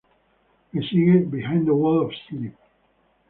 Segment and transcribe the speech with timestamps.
[0.73, 2.55] Le sigue "Behind the Wall of Sleep".